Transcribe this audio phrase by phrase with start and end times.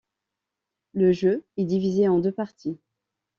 [0.95, 2.79] Le jeu est divisé en deux parties.